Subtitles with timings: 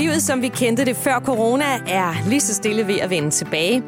[0.00, 3.82] Livet, som vi kendte det før corona, er lige så stille ved at vende tilbage.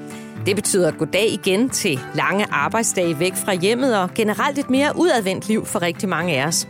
[0.46, 5.48] Det betyder goddag igen til lange arbejdsdage væk fra hjemmet og generelt et mere udadvendt
[5.48, 6.68] liv for rigtig mange af os.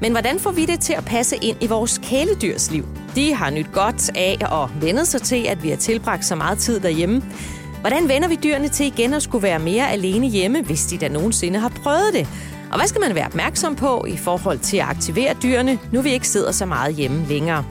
[0.00, 2.86] Men hvordan får vi det til at passe ind i vores kæledyrs liv?
[3.14, 6.58] De har nyt godt af at vende sig til, at vi har tilbragt så meget
[6.58, 7.22] tid derhjemme.
[7.80, 11.08] Hvordan vender vi dyrene til igen at skulle være mere alene hjemme, hvis de da
[11.08, 12.28] nogensinde har prøvet det?
[12.70, 16.10] Og hvad skal man være opmærksom på i forhold til at aktivere dyrene, nu vi
[16.10, 17.64] ikke sidder så meget hjemme længere?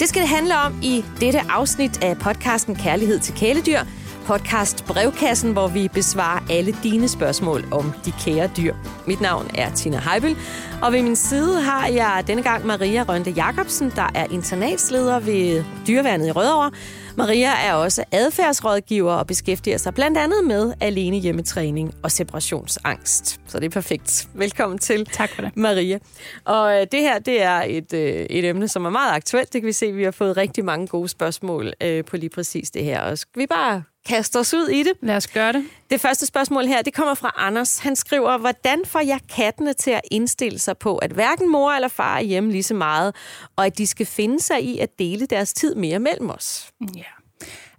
[0.00, 3.78] Det skal det handle om i dette afsnit af podcasten Kærlighed til kæledyr,
[4.26, 8.74] podcast Brevkassen, hvor vi besvarer alle dine spørgsmål om de kære dyr.
[9.06, 10.36] Mit navn er Tina Heibel,
[10.82, 15.64] og ved min side har jeg denne gang Maria Rønte Jacobsen, der er internatsleder ved
[15.86, 16.70] Dyreværnet i Rødovre.
[17.16, 23.40] Maria er også adfærdsrådgiver og beskæftiger sig blandt andet med alene hjemmetræning og separationsangst.
[23.46, 24.28] Så det er perfekt.
[24.34, 25.56] Velkommen til, tak for det.
[25.56, 25.98] Maria.
[26.44, 29.52] Og øh, det her det er et, øh, et emne, som er meget aktuelt.
[29.52, 32.70] Det kan vi se, vi har fået rigtig mange gode spørgsmål øh, på lige præcis
[32.70, 33.00] det her.
[33.00, 34.92] Og skal vi bare kaste os ud i det?
[35.02, 35.64] Lad os gøre det.
[35.90, 37.78] Det første spørgsmål her, det kommer fra Anders.
[37.78, 41.88] Han skriver, hvordan får jeg kattene til at indstille sig på, at hverken mor eller
[41.88, 43.14] far er hjemme lige så meget,
[43.56, 46.70] og at de skal finde sig i at dele deres tid mere mellem os?
[46.96, 47.02] Ja.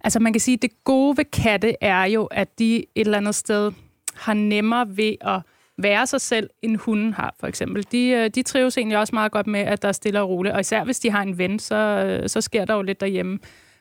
[0.03, 3.17] Altså man kan sige, at det gode ved katte er jo, at de et eller
[3.17, 3.71] andet sted
[4.15, 5.41] har nemmere ved at
[5.77, 7.87] være sig selv, end hunden har, for eksempel.
[7.91, 10.53] De, øh, de trives egentlig også meget godt med, at der er stille og roligt,
[10.55, 13.39] og især hvis de har en ven, så, øh, så sker der jo lidt derhjemme.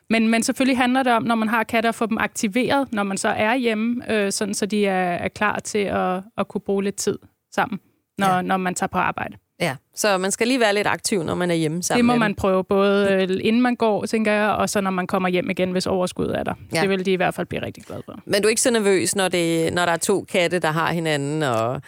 [0.09, 3.03] Men, men selvfølgelig handler det om, når man har katter, at få dem aktiveret, når
[3.03, 6.61] man så er hjemme, øh, sådan så de er, er klar til at, at kunne
[6.61, 7.19] bruge lidt tid
[7.55, 7.79] sammen,
[8.17, 8.41] når, ja.
[8.41, 9.37] når man tager på arbejde.
[9.59, 12.15] Ja, så man skal lige være lidt aktiv, når man er hjemme sammen Det må
[12.15, 15.49] man prøve, både øh, inden man går, tænker jeg, og så når man kommer hjem
[15.49, 16.53] igen, hvis overskuddet er der.
[16.73, 16.81] Ja.
[16.81, 18.19] Det vil de i hvert fald blive rigtig glade for.
[18.25, 20.91] Men du er ikke så nervøs, når, det, når der er to katte, der har
[20.91, 21.81] hinanden, og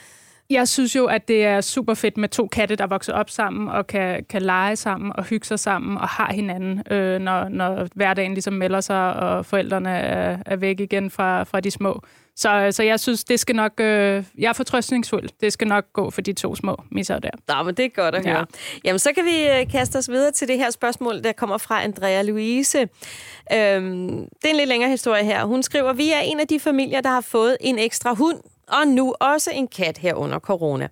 [0.49, 3.69] jeg synes jo, at det er super fedt med to katte, der vokser op sammen
[3.69, 7.87] og kan, kan lege sammen og hygge sig sammen og har hinanden, øh, når, når
[7.95, 12.01] hverdagen ligesom melder sig, og forældrene er, er væk igen fra, fra de små.
[12.35, 13.71] Så, så jeg synes, det skal nok...
[13.79, 15.29] Øh, jeg er fortrøstningsfuld.
[15.41, 17.29] Det skal nok gå for de to små misser der.
[17.47, 18.37] Nå, men det er godt at høre.
[18.37, 18.43] Ja.
[18.83, 21.83] Jamen, så kan vi øh, kaste os videre til det her spørgsmål, der kommer fra
[21.83, 22.79] Andrea Louise.
[22.79, 22.89] Øhm,
[23.51, 25.45] det er en lidt længere historie her.
[25.45, 28.37] Hun skriver, vi er en af de familier, der har fået en ekstra hund
[28.71, 30.87] og nu også en kat her under corona.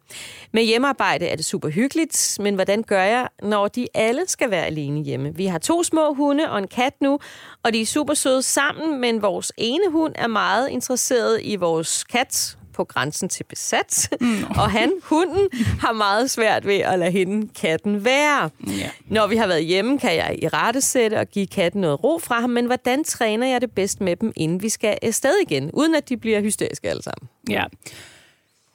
[0.51, 4.65] Med hjemmearbejde er det super hyggeligt, men hvordan gør jeg, når de alle skal være
[4.65, 5.35] alene hjemme?
[5.35, 7.19] Vi har to små hunde og en kat nu,
[7.63, 12.03] og de er super søde sammen, men vores ene hund er meget interesseret i vores
[12.03, 14.43] kat, på grænsen til besat, mm.
[14.61, 15.49] og han, hunden,
[15.79, 18.49] har meget svært ved at lade hende, katten, være.
[18.67, 18.89] Ja.
[19.05, 22.19] Når vi har været hjemme, kan jeg i rette sætte og give katten noget ro
[22.19, 25.71] fra ham, men hvordan træner jeg det bedst med dem, inden vi skal afsted igen,
[25.71, 27.29] uden at de bliver hysteriske alle sammen?
[27.49, 27.63] Ja.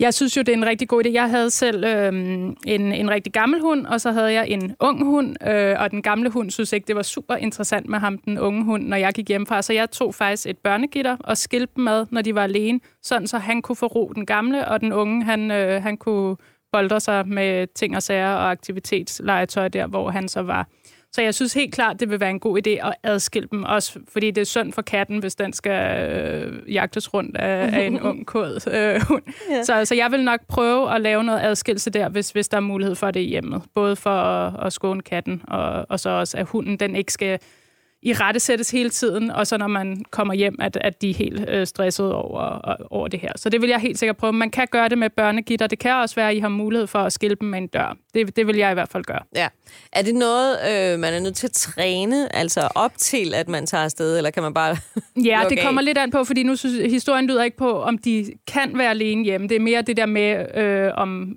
[0.02, 1.12] Jeg synes jo, det er en rigtig god idé.
[1.12, 2.08] Jeg havde selv øh,
[2.66, 6.02] en, en rigtig gammel hund, og så havde jeg en ung hund, øh, og den
[6.02, 9.12] gamle hund synes ikke, det var super interessant med ham, den unge hund, når jeg
[9.12, 9.62] gik hjemmefra.
[9.62, 13.26] Så jeg tog faktisk et børnegitter og skilte dem ad, når de var alene, sådan
[13.26, 16.36] så han kunne få ro den gamle, og den unge, han, øh, han kunne
[16.72, 20.68] boldre sig med ting og sager og aktivitetslegetøj der, hvor han så var.
[21.14, 23.98] Så jeg synes helt klart, det vil være en god idé at adskille dem, også
[24.08, 28.00] fordi det er synd for katten, hvis den skal øh, jagtes rundt af, af en
[28.00, 29.22] ung kod øh, hund.
[29.50, 29.62] Ja.
[29.62, 32.60] Så, så jeg vil nok prøve at lave noget adskillelse der, hvis, hvis der er
[32.60, 33.62] mulighed for det i hjemmet.
[33.74, 37.38] Både for at, at skåne katten, og, og så også, at hunden den ikke skal
[38.02, 41.14] i rette sættes hele tiden, og så når man kommer hjem, at, at de er
[41.14, 43.32] helt øh, stressede over, over det her.
[43.36, 44.32] Så det vil jeg helt sikkert prøve.
[44.32, 45.66] Man kan gøre det med børnegitter.
[45.66, 47.96] Det kan også være, at I har mulighed for at skille dem med en dør.
[48.14, 49.22] Det, det vil jeg i hvert fald gøre.
[49.36, 49.48] Ja.
[49.92, 53.66] Er det noget, øh, man er nødt til at træne, altså op til, at man
[53.66, 54.76] tager afsted, eller kan man bare
[55.24, 55.84] Ja, det kommer af?
[55.84, 59.24] lidt an på, fordi nu synes historien lyder ikke på, om de kan være alene
[59.24, 59.48] hjemme.
[59.48, 61.36] Det er mere det der med, øh, om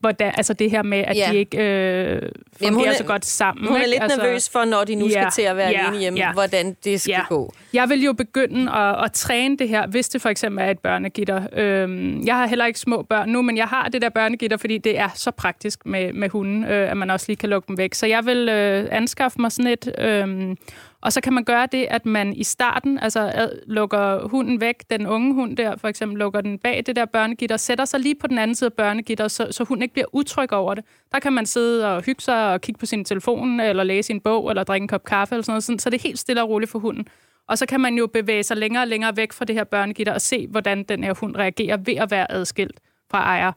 [0.00, 1.28] hvordan, altså det her med, at ja.
[1.32, 2.22] de ikke øh,
[2.62, 3.66] fungerer er, så godt sammen.
[3.66, 3.90] Hun er ikke?
[3.90, 6.18] lidt altså, nervøs for, når de nu ja, skal til at være ja, alene hjemme,
[6.18, 6.32] ja.
[6.32, 7.24] hvordan det skal ja.
[7.28, 7.54] gå.
[7.72, 10.78] Jeg vil jo begynde at, at træne det her, hvis det for eksempel er et
[10.78, 11.42] børnegitter.
[11.52, 14.78] Øhm, jeg har heller ikke små børn nu, men jeg har det der børnegitter, fordi
[14.78, 17.78] det er så praktisk med, med hunden, øh, at man også lige kan lukke dem
[17.78, 17.94] væk.
[17.94, 19.94] Så jeg vil øh, anskaffe mig sådan et...
[19.98, 20.56] Øh,
[21.02, 24.74] og så kan man gøre det, at man i starten altså ad, lukker hunden væk,
[24.90, 28.14] den unge hund der for eksempel, lukker den bag det der børnegitter, sætter sig lige
[28.14, 30.84] på den anden side af børnegitter, så, så hunden ikke bliver utryg over det.
[31.12, 34.20] Der kan man sidde og hygge sig og kigge på sin telefon, eller læse en
[34.20, 36.42] bog, eller drikke en kop kaffe, eller sådan noget, sådan, så det er helt stille
[36.42, 37.06] og roligt for hunden.
[37.48, 40.12] Og så kan man jo bevæge sig længere og længere væk fra det her børnegitter
[40.12, 42.80] og se, hvordan den her hund reagerer ved at være adskilt
[43.10, 43.52] fra ejer.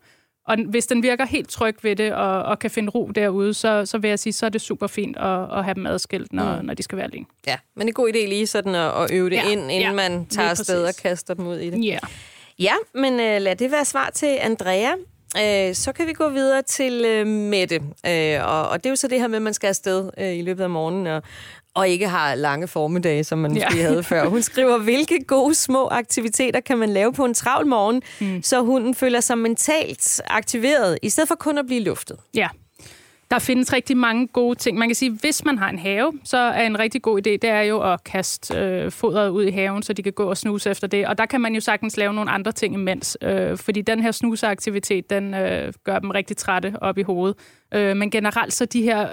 [0.47, 3.85] Og hvis den virker helt tryg ved det, og, og kan finde ro derude, så,
[3.85, 6.55] så vil jeg sige, så er det super fint at, at have dem adskilt, når,
[6.55, 6.65] mm.
[6.65, 7.25] når de skal være alene.
[7.47, 9.93] Ja, men en god idé lige sådan at, at øve det ja, ind, inden ja,
[9.93, 11.85] man tager afsted og kaster dem ud i det.
[11.85, 11.99] Ja.
[12.59, 14.91] Ja, men uh, lad det være svar til Andrea.
[15.37, 17.75] Øh, så kan vi gå videre til øh, Mette.
[18.07, 20.37] Øh, og, og det er jo så det her med, at man skal afsted øh,
[20.37, 21.23] i løbet af morgenen og,
[21.73, 23.87] og ikke har lange formiddage, som man måske ja.
[23.87, 24.27] havde før.
[24.27, 28.43] Hun skriver, hvilke gode små aktiviteter kan man lave på en travl morgen, mm.
[28.43, 32.17] så hunden føler sig mentalt aktiveret, i stedet for kun at blive luftet.
[32.33, 32.47] Ja,
[33.31, 34.77] der findes rigtig mange gode ting.
[34.77, 37.43] Man kan sige, hvis man har en have, så er en rigtig god idé, det
[37.43, 40.69] er jo at kaste øh, fodret ud i haven, så de kan gå og snuse
[40.69, 41.07] efter det.
[41.07, 44.11] Og der kan man jo sagtens lave nogle andre ting imens, øh, fordi den her
[44.11, 47.37] snuseaktivitet, den øh, gør dem rigtig trætte op i hovedet.
[47.73, 49.07] Øh, men generelt så de her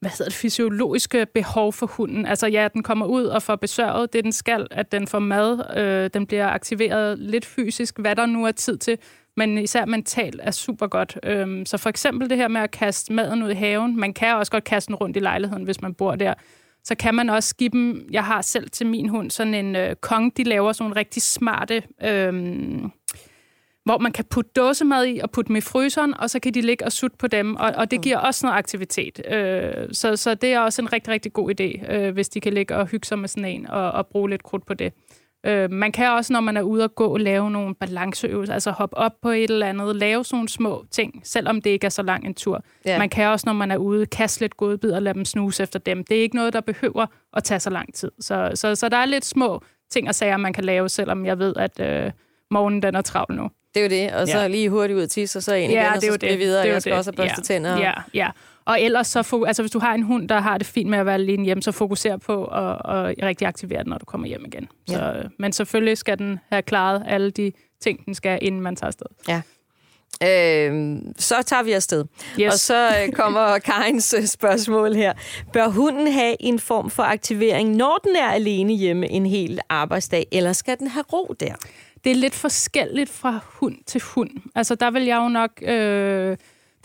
[0.00, 2.26] hvad hedder det, fysiologiske behov for hunden.
[2.26, 5.76] Altså ja, den kommer ud og får besørget det, den skal, at den får mad,
[5.76, 8.98] øh, den bliver aktiveret lidt fysisk, hvad der nu er tid til,
[9.36, 11.18] men især mentalt er super godt.
[11.22, 14.34] Øhm, så for eksempel det her med at kaste maden ud i haven, man kan
[14.34, 16.34] også godt kaste den rundt i lejligheden, hvis man bor der.
[16.84, 19.96] Så kan man også give dem, jeg har selv til min hund sådan en øh,
[19.96, 22.32] kong, de laver sådan nogle rigtig smarte, øh,
[23.84, 26.60] hvor man kan putte dåsemad i og putte dem i fryseren, og så kan de
[26.60, 29.20] ligge og sutte på dem, og, og det giver også noget aktivitet.
[29.32, 32.52] Øh, så, så det er også en rigtig, rigtig god idé, øh, hvis de kan
[32.52, 34.92] ligge og hygge sig med sådan en og, og bruge lidt krudt på det.
[35.46, 38.96] Øh, man kan også, når man er ude og gå, lave nogle balanceøvelser, altså hoppe
[38.96, 42.02] op på et eller andet, lave sådan nogle små ting, selvom det ikke er så
[42.02, 42.64] lang en tur.
[42.84, 42.98] Ja.
[42.98, 45.78] Man kan også, når man er ude, kaste lidt godbid og lade dem snuse efter
[45.78, 46.04] dem.
[46.04, 47.06] Det er ikke noget, der behøver
[47.36, 48.10] at tage så lang tid.
[48.20, 51.38] Så, så, så der er lidt små ting og sager, man kan lave, selvom jeg
[51.38, 52.12] ved, at øh,
[52.50, 53.50] morgenen den er travl nu.
[53.74, 54.46] Det er jo det, og så ja.
[54.46, 56.38] lige hurtigt ud og tisse, og så ind igen, ja, og så det.
[56.38, 56.98] videre, det jeg skal det.
[56.98, 57.42] også have børste ja.
[57.42, 57.78] tænder.
[57.78, 58.30] Ja, ja.
[58.66, 61.06] Og ellers så, altså hvis du har en hund, der har det fint med at
[61.06, 64.44] være alene hjemme, så fokuser på at, at rigtig aktivere den, når du kommer hjem
[64.46, 64.68] igen.
[64.88, 64.94] Ja.
[64.94, 68.86] Så, men selvfølgelig skal den have klaret alle de ting, den skal, inden man tager
[68.86, 69.06] afsted.
[69.28, 69.42] Ja.
[70.22, 72.04] Øh, så tager vi afsted.
[72.40, 72.52] Yes.
[72.52, 75.12] Og så øh, kommer Karins øh, spørgsmål her.
[75.52, 80.26] Bør hunden have en form for aktivering, når den er alene hjemme en hel arbejdsdag,
[80.32, 81.54] eller skal den have ro der?
[82.04, 84.30] Det er lidt forskelligt fra hund til hund.
[84.54, 85.50] Altså der vil jeg jo nok...
[85.62, 86.36] Øh,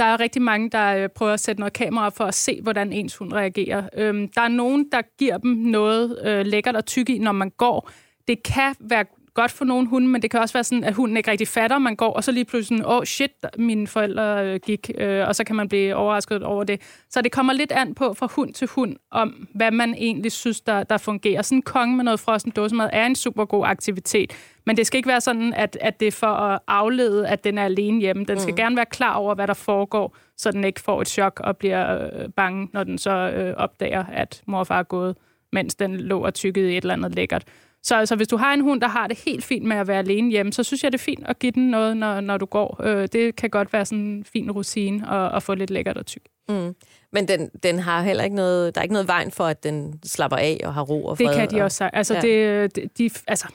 [0.01, 2.93] der er rigtig mange, der øh, prøver at sætte noget kamera for at se, hvordan
[2.93, 3.89] ens hund reagerer.
[3.97, 7.49] Øhm, der er nogen, der giver dem noget øh, lækkert og tyk i, når man
[7.49, 7.89] går.
[8.27, 11.17] Det kan være godt for nogle hunde, men det kan også være sådan, at hunden
[11.17, 14.45] ikke rigtig fatter, man går, og så lige pludselig sådan, åh oh, shit, mine forældre
[14.45, 16.81] øh, gik, øh, og så kan man blive overrasket over det.
[17.09, 20.61] Så det kommer lidt an på fra hund til hund, om hvad man egentlig synes,
[20.61, 21.41] der, der fungerer.
[21.41, 24.33] Sådan en konge med noget frossen dåsemad er en super god aktivitet,
[24.65, 27.57] men det skal ikke være sådan, at, at det er for at aflede, at den
[27.57, 28.25] er alene hjemme.
[28.25, 28.57] Den skal mm.
[28.57, 32.03] gerne være klar over, hvad der foregår, så den ikke får et chok og bliver
[32.03, 35.15] øh, bange, når den så øh, opdager, at mor og far er gået,
[35.51, 37.43] mens den lå og tykkede i et eller andet lækkert.
[37.83, 39.99] Så altså, hvis du har en hund, der har det helt fint med at være
[39.99, 42.45] alene hjemme, så synes jeg, det er fint at give den noget, når, når du
[42.45, 42.81] går.
[42.83, 46.05] Øh, det kan godt være sådan en fin rutine at, at få lidt lækkert og
[46.05, 46.21] tyk.
[46.49, 46.75] Mm.
[47.13, 49.99] Men den, den har heller ikke noget, der er ikke noget vejen for, at den
[50.03, 51.27] slapper af og har ro og fred.
[51.27, 51.89] Det kan de også.
[51.93, 52.21] Altså, ja.
[52.21, 53.47] det, de, de, altså,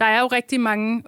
[0.00, 1.02] der er jo rigtig mange...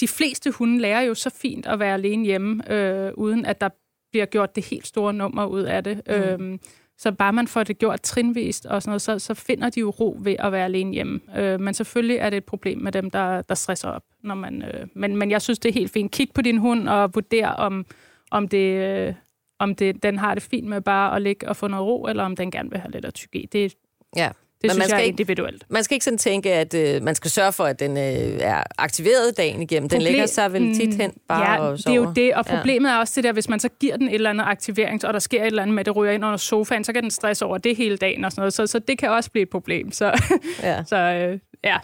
[0.00, 3.68] De fleste hunde lærer jo så fint at være alene hjemme, øh, uden at der
[4.10, 6.02] bliver gjort det helt store nummer ud af det.
[6.06, 6.12] Mm.
[6.12, 6.60] Øhm,
[6.98, 9.90] så bare man får det gjort trinvist og sådan noget, så, så finder de jo
[9.90, 11.20] ro ved at være alene hjemme.
[11.36, 14.02] Øh, men selvfølgelig er det et problem med dem, der, der stresser op.
[14.22, 16.12] Når man, øh, men, men jeg synes, det er helt fint.
[16.12, 17.86] Kig på din hund og vurder, om,
[18.30, 19.14] om, det, øh,
[19.58, 22.24] om det, den har det fint med bare at ligge og få noget ro, eller
[22.24, 23.46] om den gerne vil have lidt at tykke i.
[23.46, 23.74] Det,
[24.16, 24.30] ja.
[24.62, 25.64] Det Men synes man skal jeg er individuelt.
[25.68, 28.02] Man skal ikke sådan tænke, at øh, man skal sørge for, at den øh,
[28.40, 29.88] er aktiveret dagen igennem.
[29.88, 31.96] Den Problem, lægger sig vel tit hen bare ja, og sover.
[31.96, 32.34] det er jo det.
[32.34, 32.94] Og problemet ja.
[32.94, 35.18] er også det der, hvis man så giver den et eller andet aktivering, og der
[35.18, 37.44] sker et eller andet med, at det ryger ind under sofaen, så kan den stresse
[37.44, 38.52] over det hele dagen og sådan noget.
[38.52, 39.92] Så, så det kan også blive et problem.
[39.92, 40.20] Så,
[40.62, 40.84] ja.
[40.84, 41.76] så øh, ja.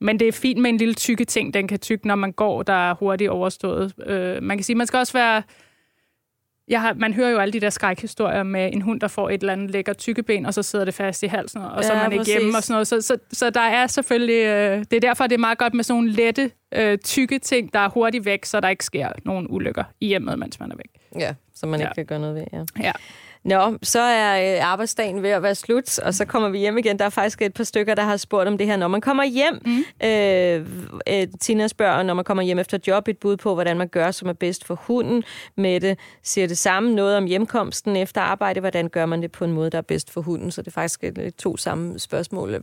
[0.00, 2.62] Men det er fint med en lille tykke ting, den kan tykke, når man går,
[2.62, 3.92] der er hurtigt overstået.
[4.06, 5.42] Øh, man kan sige, man skal også være
[6.68, 9.40] jeg har, man hører jo alle de der skrækhistorier med en hund, der får et
[9.40, 12.02] eller andet lækker tykkeben, og så sidder det fast i halsen, og så ja, er
[12.02, 12.86] man ikke hjemme og sådan noget.
[12.88, 14.44] Så, så, så der er selvfølgelig...
[14.44, 17.72] Øh, det er derfor, det er meget godt med sådan nogle lette, øh, tykke ting,
[17.72, 20.76] der er hurtigt væk, så der ikke sker nogen ulykker i hjemmet, mens man er
[20.76, 21.20] væk.
[21.20, 21.86] Ja, så man ja.
[21.86, 22.64] ikke kan gøre noget ved, ja.
[22.82, 22.92] Ja.
[23.46, 26.98] Nå, så er øh, arbejdsdagen ved at være slut, og så kommer vi hjem igen.
[26.98, 28.76] Der er faktisk et par stykker, der har spurgt om det her.
[28.76, 29.84] Når man kommer hjem, mm.
[30.06, 30.66] øh,
[31.08, 34.10] øh, Tina spørger, når man kommer hjem efter job, et bud på, hvordan man gør,
[34.10, 35.24] som er bedst for hunden.
[35.56, 38.60] Mette siger det samme, noget om hjemkomsten efter arbejde.
[38.60, 40.50] Hvordan gør man det på en måde, der er bedst for hunden?
[40.50, 41.04] Så det er faktisk
[41.38, 42.62] to samme spørgsmål.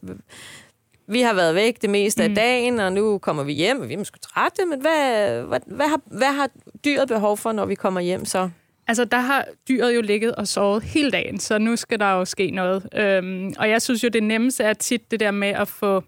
[1.07, 2.29] Vi har været væk det meste mm.
[2.29, 5.59] af dagen, og nu kommer vi hjem, og vi er måske trætte, men hvad, hvad,
[5.65, 6.49] hvad, har, hvad har
[6.85, 8.49] dyret behov for, når vi kommer hjem så?
[8.87, 12.25] Altså, der har dyret jo ligget og sovet hele dagen, så nu skal der jo
[12.25, 12.89] ske noget.
[12.95, 16.03] Øhm, og jeg synes jo, det nemmeste er tit det der med at få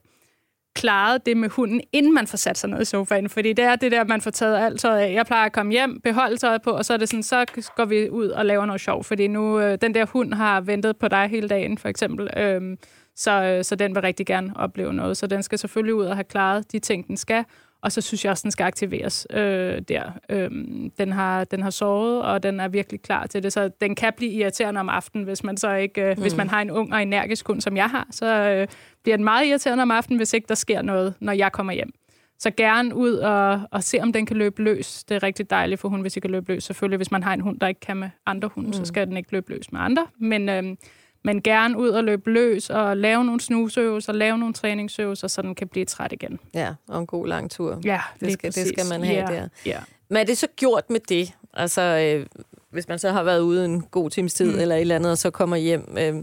[0.75, 3.29] klaret det med hunden, inden man får sat sig ned i sofaen.
[3.29, 5.13] Fordi det er det der, man får taget alt tøjet af.
[5.13, 7.85] Jeg plejer at komme hjem, beholde tøjet på, og så er det sådan, så går
[7.85, 9.03] vi ud og laver noget sjov.
[9.03, 12.29] Fordi nu, øh, den der hund har ventet på dig hele dagen, for eksempel.
[12.37, 12.77] Øhm,
[13.15, 15.17] så, øh, så den vil rigtig gerne opleve noget.
[15.17, 17.45] Så den skal selvfølgelig ud og have klaret de ting, den skal.
[17.81, 20.11] Og så synes jeg også, den skal aktiveres øh, der.
[20.29, 23.53] Øhm, den, har, den har sovet, og den er virkelig klar til det.
[23.53, 26.21] Så den kan blive irriterende om aftenen, hvis man så ikke, øh, mm.
[26.21, 28.07] hvis man har en ung og energisk hund, som jeg har.
[28.11, 28.67] Så øh,
[29.03, 31.91] bliver den meget irriterende om aftenen, hvis ikke der sker noget, når jeg kommer hjem.
[32.39, 35.03] Så gerne ud og, og se, om den kan løbe løs.
[35.03, 36.63] Det er rigtig dejligt for hun, hvis I kan løbe løs.
[36.63, 38.73] Selvfølgelig, hvis man har en hund, der ikke kan med andre hunde, mm.
[38.73, 40.07] så skal den ikke løbe løs med andre.
[40.19, 40.77] Men, øhm,
[41.25, 45.55] men gerne ud og løbe løs og lave nogle snuseøvelser, lave nogle træningsøvelser, så den
[45.55, 46.39] kan blive træt igen.
[46.53, 47.81] Ja, og en god lang tur.
[47.85, 49.47] Ja, det skal, det skal man have ja, der.
[49.65, 49.79] Ja.
[50.09, 51.33] Men er det så gjort med det?
[51.53, 52.25] Altså, øh,
[52.69, 54.59] hvis man så har været ude en god times tid mm.
[54.59, 55.97] eller et eller andet, og så kommer hjem...
[55.99, 56.15] Øh,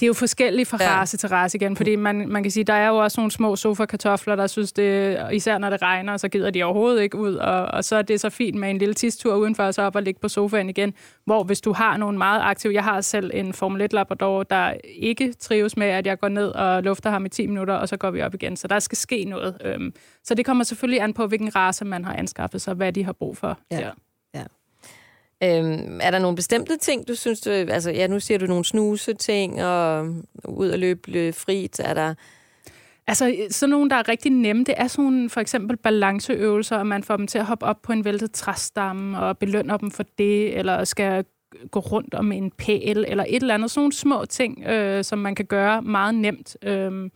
[0.00, 1.00] det er jo forskelligt fra ja.
[1.00, 3.56] race til race igen, fordi man, man kan sige, der er jo også nogle små
[3.56, 7.64] sofa-kartofler, der synes det, især når det regner, så gider de overhovedet ikke ud, og,
[7.64, 10.02] og så er det så fint med en lille tistur udenfor, og så op og
[10.02, 13.52] ligge på sofaen igen, hvor hvis du har nogle meget aktive, jeg har selv en
[13.52, 17.28] Formel 1 Labrador, der ikke trives med, at jeg går ned og lufter ham i
[17.28, 19.56] 10 minutter, og så går vi op igen, så der skal ske noget.
[19.64, 19.92] Øhm,
[20.24, 23.12] så det kommer selvfølgelig an på, hvilken race man har anskaffet sig, hvad de har
[23.12, 23.58] brug for.
[23.70, 23.76] Ja.
[23.76, 23.90] Der.
[25.44, 28.64] Øhm, er der nogle bestemte ting, du synes, du, altså ja, nu siger du nogle
[28.64, 30.06] snuse ting, og
[30.48, 32.14] ud og løbe, løbe frit, er der...
[33.06, 37.02] Altså, sådan nogle, der er rigtig nemme, det er sådan for eksempel balanceøvelser, og man
[37.02, 40.58] får dem til at hoppe op på en væltet træstamme og belønner dem for det,
[40.58, 41.24] eller skal
[41.70, 43.70] gå rundt om en pæl, eller et eller andet.
[43.70, 46.56] Sådan nogle små ting, øh, som man kan gøre meget nemt.
[46.62, 47.10] Øh,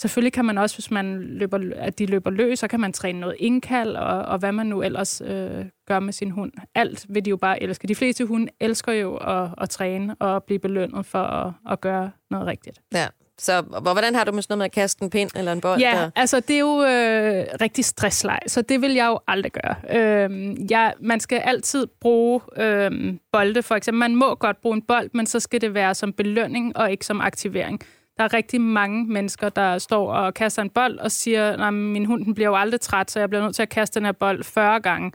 [0.00, 3.20] Selvfølgelig kan man også, hvis man løber, at de løber løs, så kan man træne
[3.20, 6.52] noget indkald, og, og hvad man nu ellers øh, gør med sin hund.
[6.74, 7.88] Alt vil de jo bare elske.
[7.88, 12.10] De fleste hunde elsker jo at, at træne og blive belønnet for at, at gøre
[12.30, 12.78] noget rigtigt.
[12.94, 13.06] Ja.
[13.40, 15.80] Så hvordan har du med sådan noget med at kaste en pind eller en bold?
[15.80, 16.10] Ja, der?
[16.16, 19.74] altså det er jo øh, rigtig stressleg, så det vil jeg jo aldrig gøre.
[19.90, 23.98] Øh, ja, man skal altid bruge øh, bolde, for eksempel.
[23.98, 27.06] Man må godt bruge en bold, men så skal det være som belønning og ikke
[27.06, 27.80] som aktivering.
[28.18, 32.06] Der er rigtig mange mennesker, der står og kaster en bold og siger, at min
[32.06, 34.12] hund den bliver jo aldrig træt, så jeg bliver nødt til at kaste den her
[34.12, 35.12] bold 40 gange.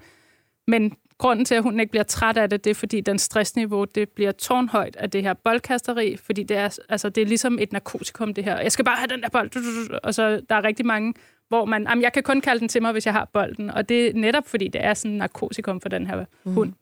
[0.68, 3.86] Men grunden til, at hunden ikke bliver træt af det, det er, fordi den stressniveau
[3.86, 7.72] det bliver tårnhøjt af det her boldkasteri, fordi det er, altså, det er ligesom et
[7.72, 8.60] narkotikum, det her.
[8.60, 10.00] Jeg skal bare have den der bold.
[10.04, 11.14] Og så der er rigtig mange,
[11.48, 13.70] hvor man, jamen, jeg kan kun kalde den til mig, hvis jeg har bolden.
[13.70, 16.54] Og det er netop, fordi det er sådan en narkotikum for den her mm.
[16.54, 16.74] hund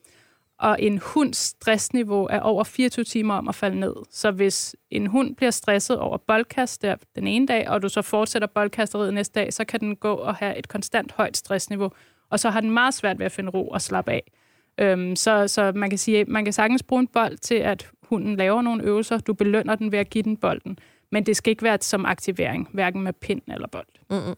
[0.62, 3.94] og en hunds stressniveau er over 24 timer om at falde ned.
[4.12, 8.02] Så hvis en hund bliver stresset over boldkast der den ene dag, og du så
[8.02, 11.92] fortsætter boldkasteriet næste dag, så kan den gå og have et konstant højt stressniveau,
[12.30, 14.32] og så har den meget svært ved at finde ro og slappe af.
[14.78, 18.36] Øhm, så, så man kan sige, man kan sagtens bruge en bold til, at hunden
[18.36, 19.18] laver nogle øvelser.
[19.18, 20.80] Du belønner den ved at give den bolden.
[21.12, 23.88] Men det skal ikke være som aktivering, hverken med pind eller bold.
[24.10, 24.36] Mm-hmm.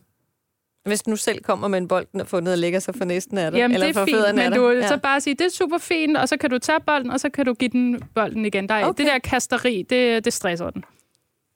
[0.85, 3.37] Hvis nu selv kommer med en bold og får ned og lægger sig for næsten
[3.37, 3.57] af dig.
[3.57, 4.87] Jamen, eller det er fint, men du ja.
[4.87, 7.29] så bare sige, det er super fint, og så kan du tage bolden, og så
[7.29, 8.69] kan du give den bolden igen.
[8.69, 9.03] Der er, okay.
[9.03, 10.83] Det der kasteri, det, det stresser den.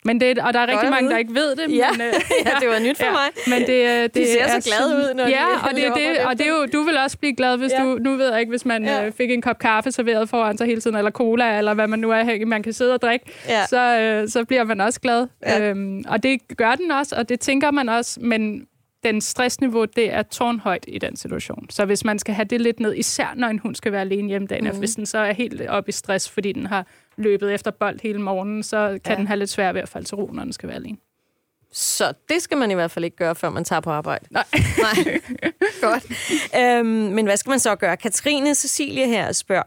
[0.06, 1.76] Men det, og der er rigtig Godt mange, der ikke ved det.
[1.76, 2.14] Ja, men, øh,
[2.46, 3.30] ja det var nyt for ja, mig.
[3.48, 5.84] Men det, øh, det de ser er så glade ud, når ja, de, og, det,
[5.96, 7.84] det, og det er jo, du vil også blive glad, hvis ja.
[7.84, 9.06] du, nu ved jeg ikke, hvis man ja.
[9.06, 12.00] øh, fik en kop kaffe serveret foran sig hele tiden, eller cola, eller hvad man
[12.00, 13.66] nu er, man kan sidde og drikke, ja.
[13.66, 15.28] så, øh, så bliver man også glad.
[15.46, 15.70] Ja.
[15.70, 18.68] Øhm, og det gør den også, og det tænker man også, men
[19.08, 21.70] den stressniveau, det er tårnhøjt i den situation.
[21.70, 24.28] Så hvis man skal have det lidt ned, især når en hund skal være alene
[24.28, 24.80] hjemme dagen, mm.
[24.80, 26.86] hvis den så er helt op i stress, fordi den har
[27.18, 29.18] løbet efter bold hele morgenen, så kan ja.
[29.20, 30.98] den have lidt svært ved at falde til ro, når den skal være alene.
[31.72, 34.26] Så det skal man i hvert fald ikke gøre, før man tager på arbejde.
[34.32, 34.46] Nej.
[34.86, 35.20] Nej.
[35.82, 36.06] Godt.
[36.60, 37.98] Øhm, men hvad skal man så gøre?
[37.98, 39.64] Katrine Cecilie her spørger,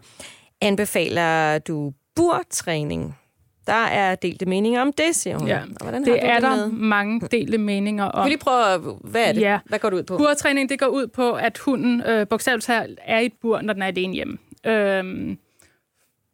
[0.61, 3.20] anbefaler du burtræning?
[3.67, 5.49] Der er delte meninger om det, siger hun.
[5.49, 6.71] Ja, og hvordan det er der med?
[6.73, 8.25] mange delte meninger om.
[8.25, 9.40] Vil lige prøve, hvad er det?
[9.40, 9.59] Ja.
[9.64, 10.17] Hvad går det ud på?
[10.17, 13.73] Burtræning, det går ud på, at hunden øh, bogstaveligt talt er i et bur, når
[13.73, 14.38] den er alene hjemme.
[14.67, 15.38] Øhm,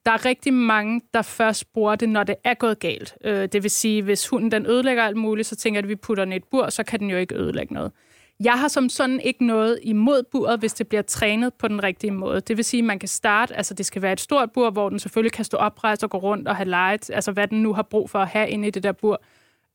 [0.06, 3.14] der er rigtig mange, der først bruger det, når det er gået galt.
[3.24, 5.96] Øh, det vil sige, hvis hunden den ødelægger alt muligt, så tænker jeg, at vi
[5.96, 7.92] putter den i et bur, så kan den jo ikke ødelægge noget.
[8.40, 12.10] Jeg har som sådan ikke noget imod buret, hvis det bliver trænet på den rigtige
[12.10, 12.40] måde.
[12.40, 14.88] Det vil sige, at man kan starte, altså det skal være et stort bur, hvor
[14.88, 17.72] den selvfølgelig kan stå oprejst og gå rundt og have leget, altså hvad den nu
[17.72, 19.22] har brug for at have inde i det der bur.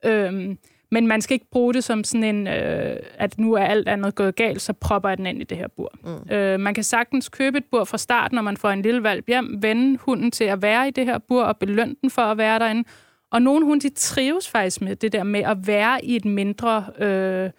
[0.06, 0.58] Øhm,
[0.92, 4.16] men man skal ikke bruge det som sådan en, øh, at nu er alt andet
[4.16, 5.94] gået galt, så propper jeg den ind i det her bur.
[6.04, 6.34] Mm.
[6.34, 9.28] Øh, man kan sagtens købe et bur fra start, når man får en lille valp
[9.28, 12.38] hjem, vende hunden til at være i det her bur og belønne den for at
[12.38, 12.90] være derinde.
[13.32, 16.86] Og nogle hunde, de trives faktisk med det der med at være i et mindre...
[17.00, 17.50] Øh,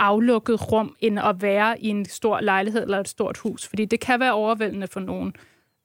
[0.00, 4.00] aflukket rum, end at være i en stor lejlighed eller et stort hus, fordi det
[4.00, 5.34] kan være overvældende for nogen.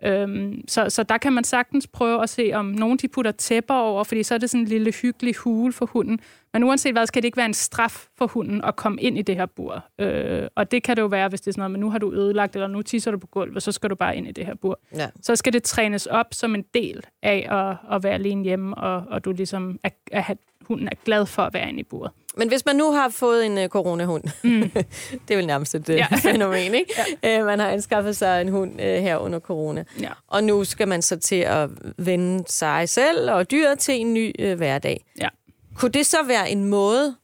[0.03, 3.73] Øhm, så, så der kan man sagtens prøve at se, om nogen de putter tæpper
[3.73, 6.19] over, fordi så er det sådan en lille hyggelig hule for hunden.
[6.53, 9.21] Men uanset hvad, skal det ikke være en straf for hunden at komme ind i
[9.21, 9.85] det her bur.
[9.99, 11.97] Øh, og det kan det jo være, hvis det er sådan noget, men nu har
[11.97, 14.45] du ødelagt, eller nu tisser du på gulvet, så skal du bare ind i det
[14.45, 14.79] her bur.
[14.95, 15.09] Ja.
[15.21, 19.03] Så skal det trænes op som en del af at, at være alene hjemme, og,
[19.07, 22.11] og du ligesom er, er, hunden er glad for at være inde i buret.
[22.37, 24.69] Men hvis man nu har fået en uh, coronahund, mm.
[25.27, 26.07] det er vel nærmest et uh, ja.
[26.31, 26.93] fænomen, ikke?
[27.23, 27.39] ja.
[27.39, 29.83] uh, man har anskaffet sig en hund uh, her under corona.
[30.01, 30.09] Ja.
[30.27, 34.51] Og nu skal man så til at vende sig selv og dyret til en ny
[34.51, 35.05] uh, hverdag.
[35.21, 35.29] Ja.
[35.75, 37.15] Kunne det så være en måde,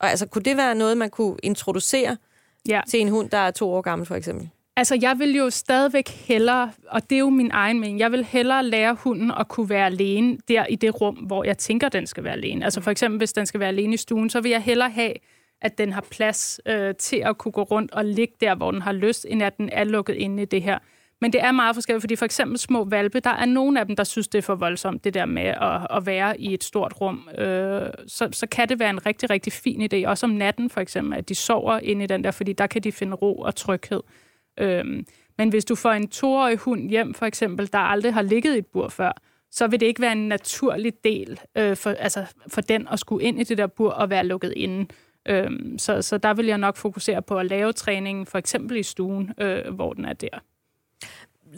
[0.00, 2.16] altså kunne det være noget, man kunne introducere
[2.68, 2.80] ja.
[2.88, 4.50] til en hund, der er to år gammel for eksempel?
[4.76, 8.24] Altså, jeg vil jo stadigvæk hellere, og det er jo min egen mening, jeg vil
[8.24, 12.06] hellere lære hunden at kunne være alene der i det rum, hvor jeg tænker, den
[12.06, 12.64] skal være alene.
[12.64, 15.12] Altså for eksempel, hvis den skal være alene i stuen, så vil jeg hellere have,
[15.60, 18.82] at den har plads øh, til at kunne gå rundt og ligge der, hvor den
[18.82, 20.78] har lyst, end at den er lukket inde i det her.
[21.20, 23.96] Men det er meget forskelligt, fordi for eksempel små valpe, der er nogle af dem,
[23.96, 27.00] der synes, det er for voldsomt, det der med at, at være i et stort
[27.00, 27.28] rum.
[27.38, 30.80] Øh, så, så kan det være en rigtig, rigtig fin idé, også om natten for
[30.80, 33.54] eksempel, at de sover inde i den der, fordi der kan de finde ro og
[33.56, 34.00] tryghed.
[34.62, 35.06] Øhm,
[35.38, 38.58] men hvis du får en toårig hund hjem, for eksempel, der aldrig har ligget i
[38.58, 39.12] et bur før,
[39.50, 43.24] så vil det ikke være en naturlig del øh, for, altså for den at skulle
[43.24, 44.86] ind i det der bur og være lukket inde.
[45.28, 48.82] Øhm, så, så der vil jeg nok fokusere på at lave træningen, for eksempel i
[48.82, 50.38] stuen, øh, hvor den er der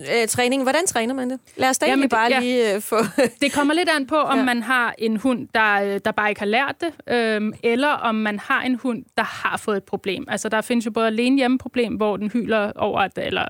[0.00, 0.62] øh, træning.
[0.62, 1.40] Hvordan træner man det?
[1.56, 2.40] Lad os da Jamen, bare ja.
[2.40, 2.96] lige øh, få...
[3.42, 4.44] det kommer lidt an på, om ja.
[4.44, 8.14] man har en hund, der, øh, der bare ikke har lært det, øh, eller om
[8.14, 10.24] man har en hund, der har fået et problem.
[10.28, 13.44] Altså, der findes jo både alene hjemmeproblem, hvor den hyler over, at, eller,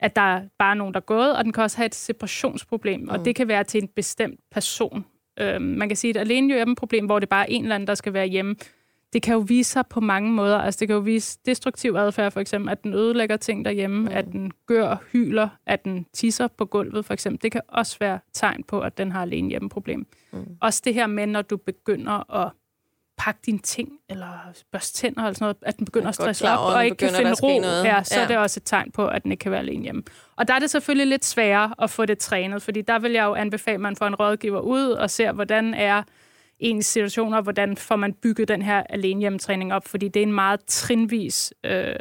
[0.00, 3.00] at der er bare nogen, der er gået, og den kan også have et separationsproblem,
[3.00, 3.08] mm.
[3.08, 5.04] og det kan være til en bestemt person.
[5.40, 7.94] Øh, man kan sige et alene hjemmeproblem, hvor det bare er en eller anden, der
[7.94, 8.56] skal være hjemme,
[9.16, 10.58] det kan jo vise sig på mange måder.
[10.58, 14.08] Altså, det kan jo vise destruktiv adfærd, for eksempel, at den ødelægger ting derhjemme, mm.
[14.10, 17.42] at den gør, hyler, at den tisser på gulvet, for eksempel.
[17.42, 20.06] Det kan også være tegn på, at den har alene hjemmeproblem.
[20.32, 20.56] Mm.
[20.60, 22.52] Også det her med, når du begynder at
[23.18, 24.28] pakke dine ting, eller
[24.72, 27.32] børste tænder, eller sådan noget, at den begynder at stresse op, og ikke kan finde
[27.42, 27.84] ro, noget.
[27.84, 28.22] Ja, så ja.
[28.22, 30.02] er det også et tegn på, at den ikke kan være alene hjemme.
[30.36, 33.24] Og der er det selvfølgelig lidt sværere at få det trænet, fordi der vil jeg
[33.24, 36.02] jo anbefale, at man får en rådgiver ud og ser, hvordan er
[36.58, 40.32] ens situationer, hvordan får man bygget den her alene hjemmetræning op, fordi det er en
[40.32, 41.94] meget trinvis øh,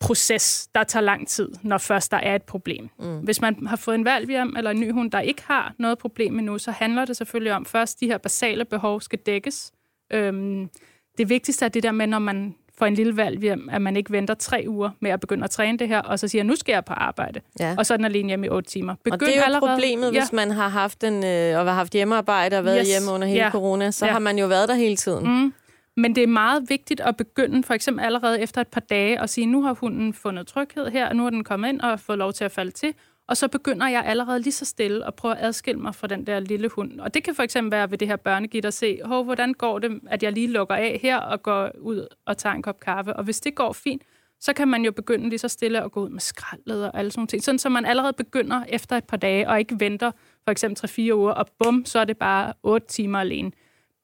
[0.00, 2.88] proces, der tager lang tid, når først der er et problem.
[2.98, 3.18] Mm.
[3.18, 5.98] Hvis man har fået en valg hjem, eller en ny hund, der ikke har noget
[5.98, 9.72] problem endnu, så handler det selvfølgelig om, først de her basale behov skal dækkes.
[10.12, 10.70] Øhm,
[11.18, 13.96] det vigtigste er det der med, når man for en lille valg hjem, at man
[13.96, 16.56] ikke venter tre uger med at begynde at træne det her, og så siger, nu
[16.56, 17.40] skal jeg på arbejde.
[17.60, 17.74] Ja.
[17.78, 18.94] Og så er den alene hjemme i otte timer.
[19.04, 20.20] Begynd og det er jo allerede, problemet, ja.
[20.20, 22.88] hvis man har haft, en, øh, og har haft hjemmearbejde og været yes.
[22.88, 23.50] hjemme under hele ja.
[23.50, 24.12] corona, så ja.
[24.12, 25.42] har man jo været der hele tiden.
[25.42, 25.54] Mm.
[25.96, 29.30] Men det er meget vigtigt at begynde, for eksempel allerede efter et par dage, at
[29.30, 32.18] sige, nu har hunden fundet tryghed her, og nu er den kommet ind og fået
[32.18, 32.94] lov til at falde til,
[33.26, 36.26] og så begynder jeg allerede lige så stille at prøve at adskille mig fra den
[36.26, 37.00] der lille hund.
[37.00, 39.78] Og det kan for eksempel være ved det her børnegitter at se, Hov, hvordan går
[39.78, 43.16] det, at jeg lige lukker af her og går ud og tager en kop kaffe.
[43.16, 44.02] Og hvis det går fint,
[44.40, 47.10] så kan man jo begynde lige så stille at gå ud med skraldet og alle
[47.10, 47.44] sådan ting.
[47.44, 50.10] Sådan, så man allerede begynder efter et par dage, og ikke venter
[50.44, 53.52] for eksempel 3-4 uger, og bum, så er det bare 8 timer alene.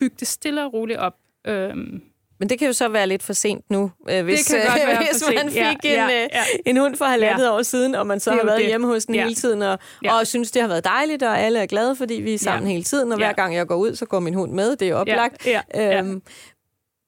[0.01, 1.17] Byg det stille og roligt op.
[1.47, 2.03] Øhm,
[2.41, 4.87] men det kan jo så være lidt for sent nu, øh, hvis, det kan godt
[4.87, 6.43] være hvis man fik ja, en, ja, øh, ja.
[6.67, 7.53] en hund for halvandet ja.
[7.53, 8.67] år siden, og man så har været det.
[8.67, 9.23] hjemme hos den ja.
[9.23, 10.19] hele tiden, og, ja.
[10.19, 12.73] og synes, det har været dejligt, og alle er glade, fordi vi er sammen ja.
[12.73, 14.95] hele tiden, og hver gang jeg går ud, så går min hund med, det er
[14.95, 15.47] oplagt.
[15.47, 15.61] Ja.
[15.75, 15.99] Ja.
[15.99, 16.23] Øhm,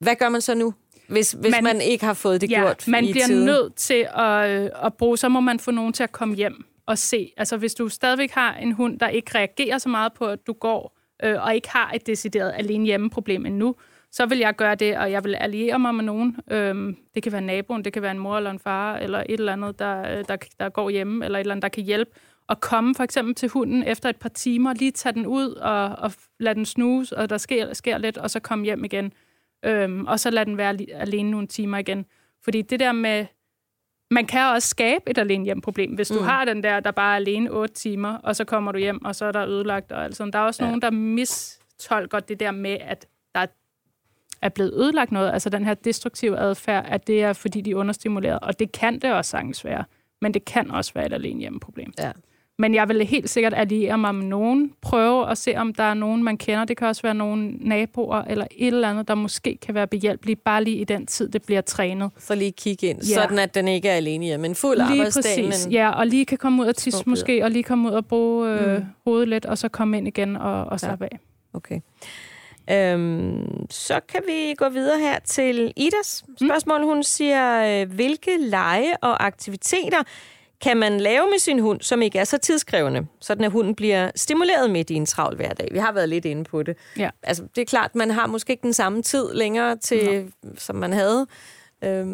[0.01, 0.75] hvad gør man så nu?
[1.09, 3.45] Hvis, hvis man, man ikke har fået det ja, gjort man bliver tiden.
[3.45, 6.64] nødt til at, øh, at bruge, så må man få nogen til at komme hjem
[6.87, 7.33] og se.
[7.37, 10.53] Altså hvis du stadigvæk har en hund, der ikke reagerer så meget på, at du
[10.53, 13.75] går, øh, og ikke har et decideret alene hjemme problem endnu,
[14.12, 16.37] så vil jeg gøre det, og jeg vil alliere mig med nogen.
[16.51, 19.40] Øhm, det kan være naboen, det kan være en mor eller en far, eller et
[19.40, 22.11] eller andet, der, der, der går hjemme, eller et eller andet, der kan hjælpe.
[22.46, 25.85] Og komme for eksempel til hunden efter et par timer, lige tage den ud og,
[25.85, 29.12] og lade den snuse, og der sker, sker lidt, og så komme hjem igen.
[29.64, 32.07] Øhm, og så lade den være alene nogle timer igen.
[32.44, 33.27] Fordi det der med,
[34.11, 35.94] man kan også skabe et alene hjem problem.
[35.94, 36.25] Hvis du mm.
[36.25, 39.14] har den der, der bare er alene otte timer, og så kommer du hjem, og
[39.14, 40.33] så er der ødelagt og alt sådan.
[40.33, 40.68] Der er også ja.
[40.68, 43.46] nogen, der mistolker det der med, at der er
[44.42, 47.76] er blevet ødelagt noget, altså den her destruktive adfærd, at det er, fordi de er
[47.76, 48.38] understimuleret.
[48.42, 49.85] Og det kan det også sagtens være.
[50.22, 51.92] Men det kan også være et alene hjemmeproblem.
[51.98, 52.12] Ja.
[52.59, 55.94] Men jeg vil helt sikkert alliere mig med nogen, prøve at se, om der er
[55.94, 56.64] nogen, man kender.
[56.64, 60.37] Det kan også være nogle naboer eller et eller andet, der måske kan være behjælpelige,
[60.37, 62.11] bare lige i den tid, det bliver trænet.
[62.18, 63.14] Så lige kigge ind, ja.
[63.14, 64.46] sådan at den ikke er alene hjemme.
[64.46, 65.22] En fuld lige arbejdsdag.
[65.22, 65.66] Præcis.
[65.66, 65.72] Men...
[65.72, 68.50] Ja, og lige kan komme ud og tisse måske, og lige komme ud og bruge
[68.50, 68.85] øh, mm.
[69.05, 71.16] hovedet lidt, og så komme ind igen og, og slappe ja.
[71.16, 71.18] af.
[71.55, 71.81] Okay.
[72.70, 76.81] Øhm, så kan vi gå videre her til Idas spørgsmål.
[76.81, 76.87] Mm.
[76.87, 80.03] Hun siger, øh, hvilke lege og aktiviteter
[80.62, 84.11] kan man lave med sin hund, som ikke er så tidskrævende, sådan at hunden bliver
[84.16, 85.68] stimuleret midt i en travl hverdag.
[85.72, 86.77] Vi har været lidt inde på det.
[86.98, 87.11] Ja.
[87.22, 90.51] Altså, det er klart, man har måske ikke den samme tid længere, til, no.
[90.59, 91.27] som man havde
[91.85, 92.09] øhm,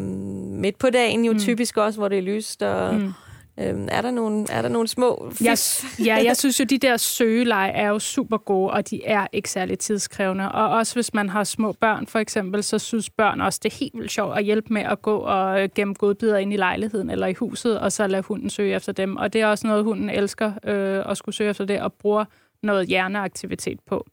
[0.61, 1.39] midt på dagen, jo mm.
[1.39, 2.95] typisk også, hvor det er lyst og...
[2.95, 3.13] Mm
[3.61, 5.57] Øhm, er, der nogle, er der nogle små jeg,
[6.05, 9.49] Ja, jeg synes jo, de der søgeleje er jo super gode, og de er ikke
[9.49, 10.51] særlig tidskrævende.
[10.51, 13.77] Og også hvis man har små børn, for eksempel, så synes børn også, det er
[13.79, 17.09] helt vildt sjovt at hjælpe med at gå og øh, gemme godbidder ind i lejligheden
[17.09, 19.17] eller i huset, og så lade hunden søge efter dem.
[19.17, 22.25] Og det er også noget, hunden elsker øh, at skulle søge efter det, og bruger
[22.63, 24.05] noget hjerneaktivitet på.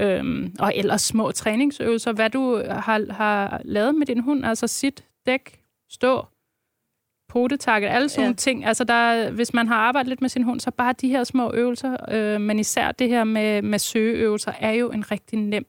[0.00, 2.12] Øhm, og ellers små træningsøvelser.
[2.12, 6.26] Hvad du har, har lavet med din hund, altså sit, dæk, stå,
[7.36, 8.34] potetakket, alle sådan ja.
[8.34, 8.64] ting.
[8.64, 11.52] Altså der, hvis man har arbejdet lidt med sin hund, så bare de her små
[11.54, 15.66] øvelser, øh, men især det her med, med søgeøvelser, er jo en rigtig nem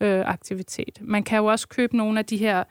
[0.00, 0.98] øh, aktivitet.
[1.00, 2.64] Man kan jo også købe nogle af de her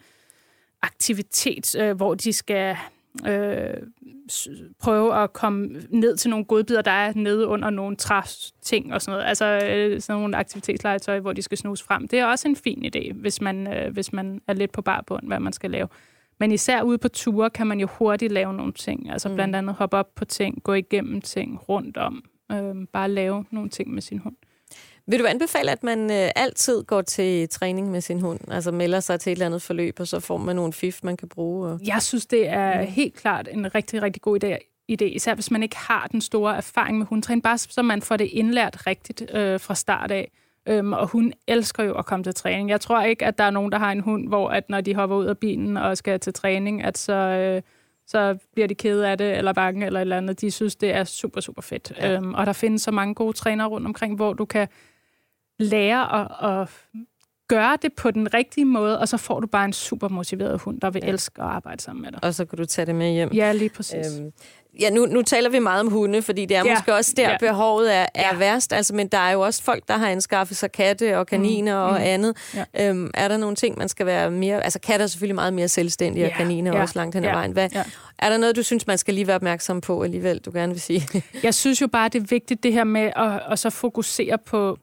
[0.82, 2.78] aktivitet, øh, hvor de skal
[3.28, 3.73] øh,
[4.80, 7.95] prøve at komme ned til nogle godbidder, der er nede under nogle
[8.62, 9.30] ting og sådan noget.
[9.30, 12.08] Altså øh, sådan nogle aktivitetslegetøj, hvor de skal snuse frem.
[12.08, 15.28] Det er også en fin idé, hvis man, øh, hvis man er lidt på barbund,
[15.28, 15.88] hvad man skal lave.
[16.39, 19.12] Men især ude på ture kan man jo hurtigt lave nogle ting.
[19.12, 19.36] Altså mm.
[19.36, 22.23] blandt andet hoppe op på ting, gå igennem ting rundt om.
[22.52, 24.36] Øh, bare lave nogle ting med sin hund.
[25.08, 28.39] Vil du anbefale, at man øh, altid går til træning med sin hund?
[28.52, 31.17] Altså melder sig til et eller andet forløb, og så får man nogle fif, man
[31.17, 31.67] kan bruge?
[31.67, 31.80] Og...
[31.86, 32.88] Jeg synes, det er mm.
[32.88, 36.58] helt klart en rigtig, rigtig god idé idé, især hvis man ikke har den store
[36.58, 40.32] erfaring med hundtræning, bare så man får det indlært rigtigt øh, fra start af.
[40.67, 42.69] Øhm, og hun elsker jo at komme til træning.
[42.69, 44.95] Jeg tror ikke, at der er nogen, der har en hund, hvor at når de
[44.95, 47.62] hopper ud af bilen og skal til træning, at så, øh,
[48.08, 50.41] så bliver de kede af det, eller bange, eller et eller andet.
[50.41, 51.93] De synes, det er super, super fedt.
[51.97, 52.15] Ja.
[52.15, 54.67] Øhm, og der findes så mange gode trænere rundt omkring, hvor du kan
[55.60, 56.69] lære at, at
[57.47, 60.82] gøre det på den rigtige måde, og så får du bare en super motiveret hund,
[60.82, 61.10] der vil ja.
[61.10, 62.23] elske at arbejde sammen med dig.
[62.23, 63.30] Og så kan du tage det med hjem.
[63.34, 64.19] Ja, lige præcis.
[64.19, 64.32] Øhm,
[64.80, 66.74] ja, nu, nu taler vi meget om hunde, fordi det er ja.
[66.74, 67.38] måske også der, ja.
[67.40, 68.38] behovet er, er ja.
[68.38, 68.74] værst.
[68.74, 71.94] Altså, men der er jo også folk, der har anskaffet sig katte og kaniner mm.
[71.94, 72.06] og mm.
[72.06, 72.38] andet.
[72.56, 72.90] Ja.
[72.90, 74.63] Øhm, er der nogle ting, man skal være mere...
[74.63, 76.32] Altså, katte er selvfølgelig meget mere selvstændige, ja.
[76.32, 76.82] og kaniner ja.
[76.82, 77.36] også langt hen ad ja.
[77.36, 77.52] vejen.
[77.52, 77.84] Hvad, ja.
[78.20, 80.82] Er der noget, du synes, man skal lige være opmærksom på alligevel, du gerne vil
[80.82, 81.08] sige?
[81.44, 84.78] Jeg synes jo bare, det er vigtigt, det her med at, at så fokusere på,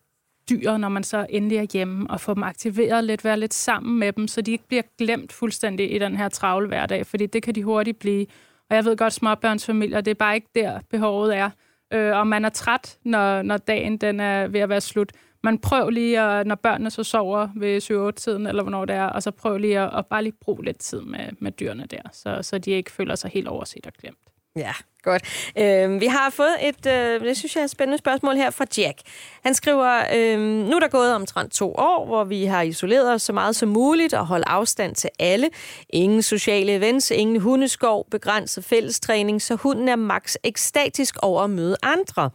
[0.51, 3.99] dyr, når man så endelig er hjemme, og få dem aktiveret lidt, være lidt sammen
[3.99, 7.43] med dem, så de ikke bliver glemt fuldstændig i den her travle hverdag, fordi det
[7.43, 8.27] kan de hurtigt blive.
[8.70, 11.50] Og jeg ved godt, småbørnsfamilier, det er bare ikke der, behovet er.
[11.92, 15.12] Øh, og man er træt, når, når dagen den er ved at være slut.
[15.42, 19.22] Man prøv lige, at, når børnene så sover ved 7-8-tiden, eller hvornår det er, og
[19.22, 22.38] så prøv lige at, at bare lige bruge lidt tid med, med dyrene der, så,
[22.42, 24.18] så de ikke føler sig helt overset og glemt.
[24.57, 24.72] Ja,
[25.05, 25.23] Godt.
[25.59, 28.64] Øh, vi har fået et, øh, det synes jeg er et spændende spørgsmål her fra
[28.79, 28.99] Jack.
[29.45, 33.23] Han skriver, øh, nu er der gået omtrent to år, hvor vi har isoleret os
[33.23, 35.51] så meget som muligt og holdt afstand til alle.
[35.90, 41.77] Ingen sociale events, ingen hundeskov, begrænset fællestræning, så hunden er max ekstatisk over at møde
[41.83, 42.31] andre.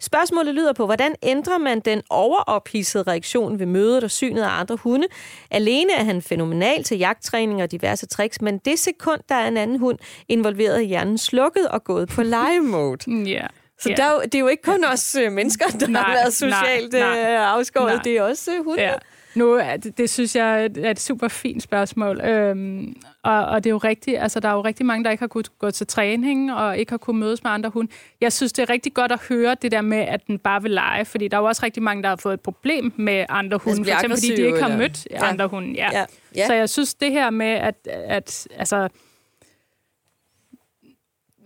[0.00, 4.76] Spørgsmålet lyder på, hvordan ændrer man den overophidsede reaktion ved mødet og synet af andre
[4.76, 5.06] hunde?
[5.50, 9.56] Alene er han fænomenal til jagttræning og diverse tricks, men det sekund, der er en
[9.56, 13.26] anden hund involveret i hjernen slukket og gået på live-mode.
[13.30, 13.46] Ja.
[13.78, 13.96] Så yeah.
[13.96, 17.00] der, det er jo ikke kun os øh, mennesker, der nej, har været socialt nej,
[17.00, 17.94] nej, øh, afskåret.
[17.94, 18.02] Nej.
[18.02, 18.82] Det er også uh, hunde.
[18.82, 18.94] Ja.
[19.34, 22.20] Nu, det, det synes jeg er et super fint spørgsmål.
[22.20, 25.22] Øhm, og, og det er jo rigtigt, altså der er jo rigtig mange, der ikke
[25.22, 27.92] har kunnet gå til træning og ikke har kunnet mødes med andre hunde.
[28.20, 30.70] Jeg synes, det er rigtig godt at høre det der med, at den bare vil
[30.70, 33.58] lege, fordi der er jo også rigtig mange, der har fået et problem med andre
[33.58, 35.28] hunde, for eksempel fordi de ikke har mødt ja.
[35.28, 35.74] andre hunde.
[35.74, 35.88] Ja.
[35.92, 36.04] Ja.
[36.36, 36.46] Ja.
[36.46, 38.88] Så jeg synes, det her med, at, at altså,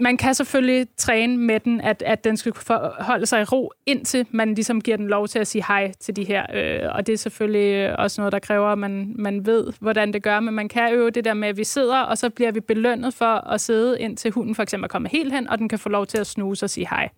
[0.00, 2.52] man kan selvfølgelig træne med den, at, at den skal
[3.00, 6.16] holde sig i ro, indtil man ligesom giver den lov til at sige hej til
[6.16, 6.46] de her.
[6.54, 10.22] Øh, og det er selvfølgelig også noget, der kræver, at man, man ved, hvordan det
[10.22, 10.40] gør.
[10.40, 13.14] Men man kan øve det der med, at vi sidder, og så bliver vi belønnet
[13.14, 16.06] for at sidde, indtil hunden for eksempel kommer helt hen, og den kan få lov
[16.06, 17.08] til at snuse og sige hej.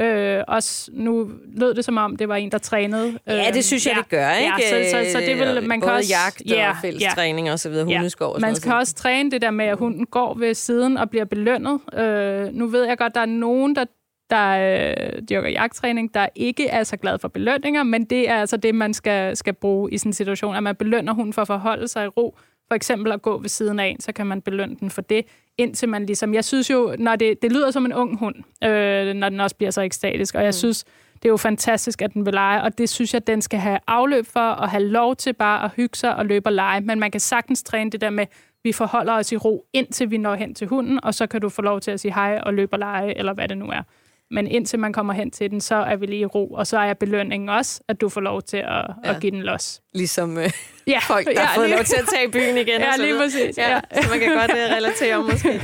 [0.00, 3.18] Øh, også nu lød det som om, det var en, der trænede.
[3.26, 4.52] Ja, det synes jeg, ja, det gør, ikke?
[4.62, 7.52] Ja, så, så, så det vil, man Både kan også, jagt og ja, fællestræning ja,
[7.52, 8.80] og så videre, hundeskov og sådan Man skal noget.
[8.80, 11.80] også træne det der med, at hunden går ved siden og bliver belønnet.
[11.94, 13.84] Øh, nu ved jeg godt, der er nogen, der
[14.30, 18.56] der øh, dyrker jagttræning, der ikke er så glad for belønninger, men det er altså
[18.56, 21.46] det, man skal, skal bruge i sådan en situation, at man belønner hunden for at
[21.46, 22.36] forholde sig i ro,
[22.68, 25.26] for eksempel at gå ved siden af en, så kan man belønne den for det,
[25.58, 26.34] indtil man ligesom...
[26.34, 29.56] Jeg synes jo, når det, det lyder som en ung hund, øh, når den også
[29.56, 30.52] bliver så ekstatisk, og jeg mm.
[30.52, 33.58] synes, det er jo fantastisk, at den vil lege, og det synes jeg, den skal
[33.58, 36.80] have afløb for, og have lov til bare at hygge sig og løbe og lege.
[36.80, 38.26] Men man kan sagtens træne det der med,
[38.64, 41.48] vi forholder os i ro, indtil vi når hen til hunden, og så kan du
[41.48, 43.82] få lov til at sige hej og løbe og lege, eller hvad det nu er.
[44.30, 46.78] Men indtil man kommer hen til den, så er vi lige i ro, og så
[46.78, 49.14] er belønningen også, at du får lov til at, ja.
[49.14, 49.80] at give den los.
[49.94, 50.50] Ligesom øh,
[50.86, 50.98] ja.
[51.08, 51.76] folk, der ja, har fået lige...
[51.76, 52.80] lov til at tage i byen igen.
[52.90, 53.58] ja, lige præcis.
[53.58, 53.80] Ja, ja.
[54.02, 55.60] Så man kan godt uh, relatere om måske.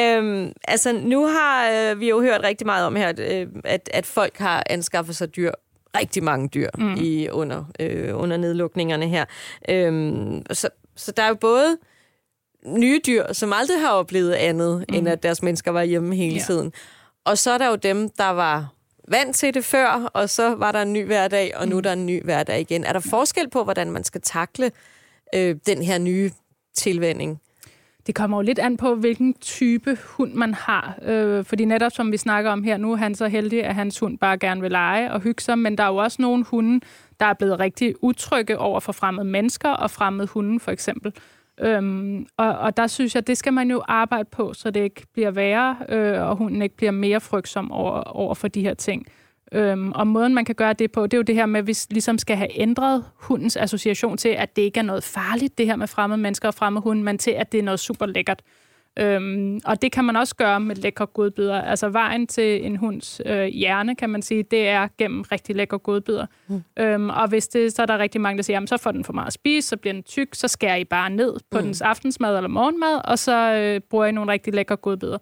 [0.00, 3.90] øhm, altså, nu har øh, vi jo hørt rigtig meget om her, at, øh, at,
[3.92, 5.52] at folk har anskaffet sig dyr
[5.96, 6.94] rigtig mange dyr mm.
[6.94, 9.24] i under, øh, under nedlukningerne her.
[9.68, 11.76] Øhm, så, så der er jo både
[12.66, 14.94] nye dyr, som aldrig har oplevet andet, mm.
[14.94, 16.42] end at deres mennesker var hjemme hele ja.
[16.46, 16.72] tiden.
[17.28, 18.72] Og så er der jo dem, der var
[19.08, 21.92] vant til det før, og så var der en ny hverdag, og nu er der
[21.92, 22.84] en ny hverdag igen.
[22.84, 24.70] Er der forskel på, hvordan man skal takle
[25.34, 26.30] øh, den her nye
[26.74, 27.40] tilvænding?
[28.06, 30.98] Det kommer jo lidt an på, hvilken type hund man har.
[31.02, 33.98] Øh, fordi netop som vi snakker om her nu, er han så heldig, at hans
[33.98, 36.80] hund bare gerne vil lege og hygge sig, men der er jo også nogle hunde,
[37.20, 41.12] der er blevet rigtig utrygge over for fremmede mennesker og fremmede hunde for eksempel.
[41.60, 45.06] Øhm, og, og der synes jeg, det skal man jo arbejde på, så det ikke
[45.12, 49.06] bliver værre, øh, og hunden ikke bliver mere frygtsom over, over for de her ting.
[49.52, 51.66] Øhm, og måden, man kan gøre det på, det er jo det her med, at
[51.66, 55.66] vi ligesom skal have ændret hundens association til, at det ikke er noget farligt, det
[55.66, 58.42] her med fremmede mennesker og fremmede hunde, men til, at det er noget super lækkert.
[58.98, 61.62] Øhm, og det kan man også gøre med lækre godbidder.
[61.62, 65.78] Altså vejen til en hunds øh, hjerne, kan man sige, det er gennem rigtig lækre
[65.78, 66.26] godbidder.
[66.48, 66.62] Mm.
[66.78, 69.04] Øhm, og hvis det, så er der rigtig mange, der siger, jamen, så får den
[69.04, 71.64] for meget at spise, så bliver den tyk, så skærer I bare ned på mm.
[71.64, 75.18] dens aftensmad eller morgenmad, og så øh, bruger I nogle rigtig lækre godbidder.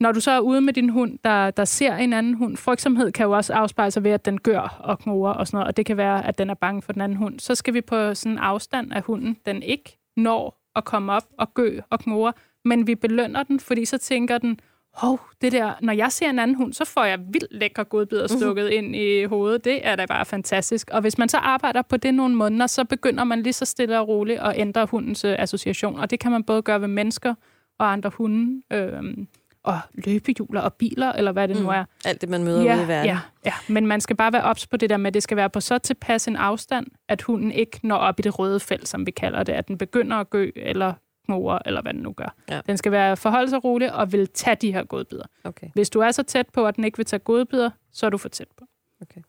[0.00, 3.12] Når du så er ude med din hund, der, der ser en anden hund, frygtsomhed
[3.12, 5.76] kan jo også afspejle sig ved, at den gør og knurrer og sådan noget, og
[5.76, 7.40] det kan være, at den er bange for den anden hund.
[7.40, 11.24] Så skal vi på sådan en afstand af hunden, den ikke når at komme op
[11.38, 12.32] og gø og knurre,
[12.64, 14.60] men vi belønner den, fordi så tænker den,
[14.96, 18.26] hov, det der, når jeg ser en anden hund, så får jeg vildt lækre godbidder
[18.30, 18.38] mhm.
[18.38, 19.64] stukket ind i hovedet.
[19.64, 20.90] Det er da bare fantastisk.
[20.92, 24.00] Og hvis man så arbejder på det nogle måneder, så begynder man lige så stille
[24.00, 25.98] og roligt at ændre hundens uh, association.
[25.98, 27.34] Og det kan man både gøre ved mennesker
[27.78, 28.62] og andre hunde.
[28.72, 29.28] Øhm,
[29.66, 31.62] og løbehjuler og biler, eller hvad det mm.
[31.62, 31.84] nu er.
[32.04, 33.06] Alt det, man møder ja, ude i verden.
[33.06, 35.36] Ja, ja, men man skal bare være ops på det der med, at det skal
[35.36, 38.88] være på så tilpas en afstand, at hunden ikke når op i det røde felt,
[38.88, 40.92] som vi kalder det, at den begynder at gø, eller
[41.24, 42.34] knurre, eller hvad den nu gør.
[42.50, 42.60] Ja.
[42.66, 45.26] Den skal være forholde sig rolig og vil tage de her godbidder.
[45.44, 45.66] Okay.
[45.74, 48.18] Hvis du er så tæt på, at den ikke vil tage godbidder, så er du
[48.18, 48.64] for tæt på.
[49.02, 49.20] Okay.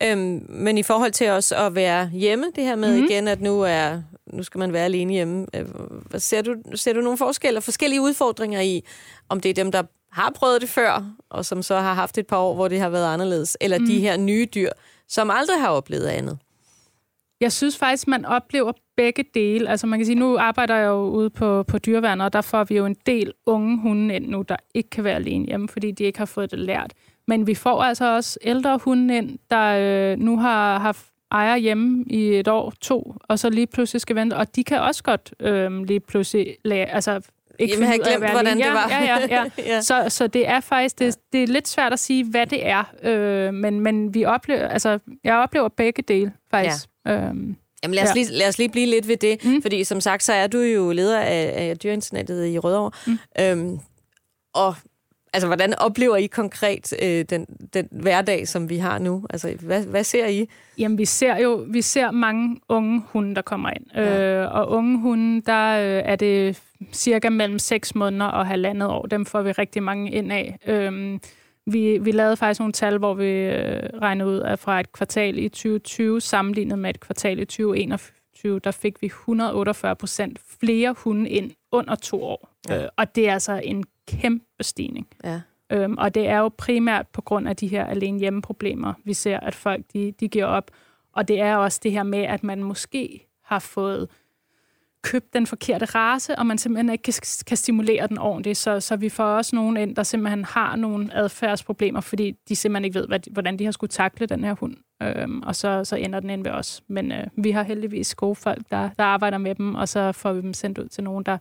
[0.00, 0.12] Ja.
[0.12, 3.04] Øhm, men i forhold til også at være hjemme, det her med mm-hmm.
[3.04, 5.46] igen, at nu er nu skal man være alene hjemme.
[5.54, 5.66] Øh,
[6.18, 8.84] ser du, ser du nogle forskelle og forskellige udfordringer i,
[9.28, 12.26] om det er dem, der har prøvet det før, og som så har haft et
[12.26, 13.86] par år, hvor det har været anderledes, eller mm.
[13.86, 14.70] de her nye dyr,
[15.08, 16.38] som aldrig har oplevet andet?
[17.40, 19.68] Jeg synes faktisk, man oplever begge dele.
[19.68, 22.64] Altså man kan sige, nu arbejder jeg jo ude på, på dyreværnet, og der får
[22.64, 25.90] vi jo en del unge hunde ind nu, der ikke kan være alene hjemme, fordi
[25.90, 26.92] de ikke har fået det lært.
[27.28, 32.04] Men vi får altså også ældre hunde ind, der øh, nu har haft ejer hjemme
[32.06, 34.34] i et år, to, og så lige pludselig skal vente.
[34.34, 37.20] Og de kan også godt øh, lige pludselig lade, altså
[37.58, 38.88] ikke Jamen, jeg glemt, hvordan det var.
[38.90, 39.44] Ja, ja, ja.
[39.58, 39.80] ja.
[39.80, 42.84] Så, så det er faktisk, det, det er lidt svært at sige, hvad det er.
[43.02, 46.86] Øh, men, men vi oplever, altså, jeg oplever begge dele, faktisk.
[47.06, 47.12] Ja.
[47.12, 48.14] Øhm, Jamen lad os, ja.
[48.14, 49.62] lige, lad os lige blive lidt ved det, mm.
[49.62, 52.90] fordi som sagt, så er du jo leder af, af dyreinternettet i Rødovre.
[53.06, 53.18] Mm.
[53.40, 53.78] Øhm,
[54.54, 54.74] og
[55.36, 59.26] Altså, hvordan oplever I konkret øh, den, den hverdag, som vi har nu?
[59.30, 60.48] Altså, hvad, hvad ser I?
[60.78, 63.86] Jamen, vi ser jo vi ser mange unge hunde, der kommer ind.
[63.94, 64.42] Ja.
[64.42, 69.06] Øh, og unge hunde, der øh, er det cirka mellem 6 måneder og halvandet år.
[69.06, 70.58] Dem får vi rigtig mange ind af.
[70.66, 71.18] Øh,
[71.66, 75.38] vi, vi lavede faktisk nogle tal, hvor vi øh, regnede ud, at fra et kvartal
[75.38, 81.30] i 2020 sammenlignet med et kvartal i 2021, der fik vi 148 procent flere hunde
[81.30, 82.48] ind under to år.
[82.68, 82.82] Ja.
[82.82, 85.06] Øh, og det er altså en kæmpe stigning.
[85.24, 85.40] Ja.
[85.72, 89.40] Øhm, og det er jo primært på grund af de her alene hjemmeproblemer, vi ser,
[89.40, 90.70] at folk de, de giver op.
[91.12, 94.08] Og det er også det her med, at man måske har fået
[95.02, 97.14] købt den forkerte race, og man simpelthen ikke kan,
[97.46, 98.58] kan stimulere den ordentligt.
[98.58, 102.84] Så, så vi får også nogen ind, der simpelthen har nogle adfærdsproblemer, fordi de simpelthen
[102.84, 104.76] ikke ved, hvad, hvordan de har skulle takle den her hund.
[105.02, 106.82] Øhm, og så, så ender den ind ved os.
[106.88, 110.32] Men øh, vi har heldigvis gode folk, der, der arbejder med dem, og så får
[110.32, 111.38] vi dem sendt ud til nogen, der,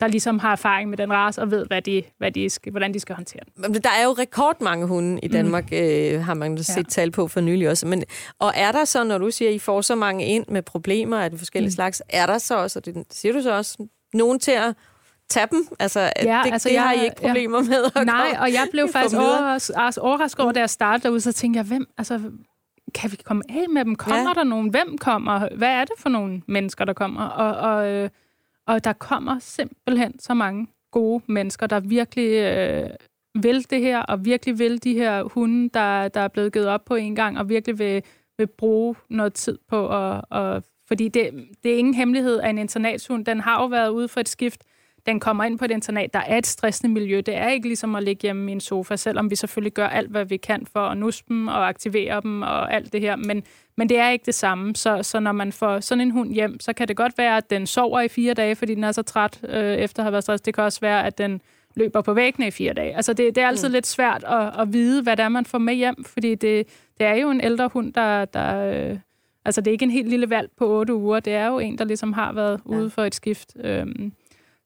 [0.00, 2.94] der ligesom har erfaring med den race og ved, hvad de, hvad de skal, hvordan
[2.94, 3.74] de skal håndtere den.
[3.74, 5.76] Der er jo rekordmange hunde i Danmark, mm.
[5.76, 6.82] øh, har man set ja.
[6.82, 7.86] tal på for nylig også.
[7.86, 8.04] Men,
[8.38, 11.18] og er der så, når du siger, at I får så mange ind med problemer
[11.18, 11.74] af de forskellige mm.
[11.74, 14.74] slags, er der så også, og det siger du så også, nogen til at
[15.28, 15.68] tage dem?
[15.78, 17.68] Altså, ja, det, altså det jeg, har I ikke problemer ja.
[17.68, 21.20] med at Nej, og jeg blev faktisk overrasket, altså, overrasket over, da jeg startede derude,
[21.20, 22.20] så tænkte jeg, hvem, altså,
[22.94, 23.96] kan vi komme af med dem?
[23.96, 24.34] Kommer ja.
[24.34, 24.68] der nogen?
[24.68, 25.48] Hvem kommer?
[25.56, 27.22] Hvad er det for nogle mennesker, der kommer?
[27.22, 28.10] Og, og øh,
[28.68, 32.90] og der kommer simpelthen så mange gode mennesker, der virkelig øh,
[33.42, 36.84] vil det her, og virkelig vil de her hunde, der, der er blevet givet op
[36.84, 38.02] på en gang, og virkelig vil,
[38.38, 40.24] vil bruge noget tid på at...
[40.30, 44.08] Og, fordi det, det er ingen hemmelighed, at en internatshund, den har jo været ude
[44.08, 44.64] for et skift,
[45.08, 47.20] den kommer ind på et internat, der er et stressende miljø.
[47.26, 50.10] Det er ikke ligesom at ligge hjemme i en sofa, selvom vi selvfølgelig gør alt,
[50.10, 53.16] hvad vi kan for at nusse dem og aktivere dem og alt det her.
[53.16, 53.42] Men,
[53.76, 54.76] men det er ikke det samme.
[54.76, 57.50] Så, så når man får sådan en hund hjem, så kan det godt være, at
[57.50, 60.24] den sover i fire dage, fordi den er så træt øh, efter at have været
[60.24, 60.46] stresset.
[60.46, 61.40] Det kan også være, at den
[61.76, 62.96] løber på væggene i fire dage.
[62.96, 63.72] Altså det, det er altid mm.
[63.72, 66.66] lidt svært at, at vide, hvad det er, man får med hjem, fordi det,
[66.98, 68.98] det er jo en ældre hund, der, der, øh,
[69.44, 71.20] Altså, det er ikke en helt lille valg på otte uger.
[71.20, 72.76] Det er jo en, der ligesom har været ja.
[72.76, 73.56] ude for et skift.
[73.64, 74.12] Øhm,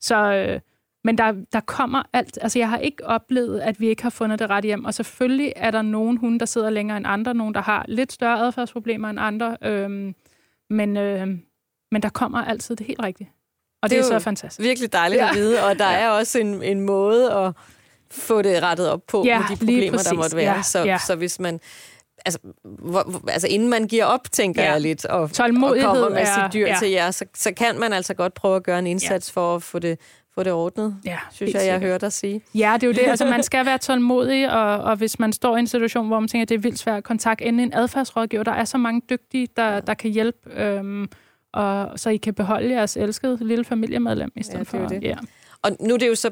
[0.02, 0.60] så, øh,
[1.04, 2.38] men der, der kommer alt.
[2.40, 4.84] Altså, jeg har ikke oplevet, at vi ikke har fundet det ret hjem.
[4.84, 7.34] Og selvfølgelig er der nogen hunde, der sidder længere end andre.
[7.34, 9.56] Nogen, der har lidt større adfærdsproblemer end andre.
[9.62, 10.14] Øhm,
[10.70, 11.26] men, øh,
[11.92, 13.30] men der kommer altid det helt rigtige.
[13.82, 14.68] Og det, det er, er så fantastisk.
[14.68, 15.30] virkelig dejligt ja.
[15.30, 15.98] at vide, og der ja.
[15.98, 17.52] er også en, en måde at
[18.10, 20.56] få det rettet op på ja, med de problemer, der måtte være.
[20.56, 20.98] Ja, så, ja.
[20.98, 21.60] så hvis man
[22.24, 24.72] altså, hvor, altså inden man giver op, tænker ja.
[24.72, 26.76] jeg lidt, og, og kommer med er, sit dyr ja.
[26.78, 29.40] til jer, så, så kan man altså godt prøve at gøre en indsats ja.
[29.40, 29.98] for at få det,
[30.34, 32.42] få det ordnet, ja, synes jeg, jeg hører dig sige.
[32.54, 33.06] Ja, det er jo det.
[33.06, 36.28] Altså, man skal være tålmodig, og, og hvis man står i en situation, hvor man
[36.28, 39.48] tænker, at det er vildt svært at kontakte en adfærdsrådgiver, der er så mange dygtige,
[39.56, 41.08] der, der kan hjælpe, øhm,
[41.52, 44.88] og, så I kan beholde jeres elskede lille familiemedlem i stedet ja, det for.
[44.88, 45.02] Det.
[45.02, 45.16] Ja.
[45.62, 46.30] Og nu er det jo så,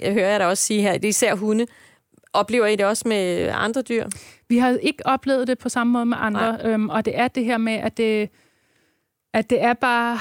[0.00, 1.66] jeg hører jeg da også sige her, det er især hunde.
[2.32, 4.06] Oplever I det også med andre dyr?
[4.48, 7.44] Vi har ikke oplevet det på samme måde med andre, øhm, og det er det
[7.44, 8.30] her med, at det,
[9.34, 10.18] at det er bare